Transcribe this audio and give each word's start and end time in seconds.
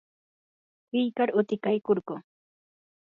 qillqar 0.89 1.29
utikaykurquu. 1.39 2.15